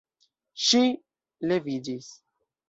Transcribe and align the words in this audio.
Ŝi 0.67 0.81
leviĝis. 1.53 2.09